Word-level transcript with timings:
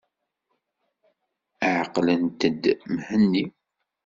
Ɛqlemt-d 1.79 2.63
Mhenni. 2.95 3.45